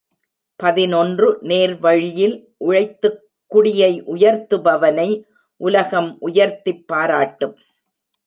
பதினொன்று 0.55 1.39
நேர்வழியில் 1.41 2.43
உழைத்துக்குடியை 2.65 4.01
உயர்த்துபவனை 4.03 5.23
உலகம் 5.57 6.17
உயர்த்திப் 6.19 6.87
பாராட்டும். 6.87 7.57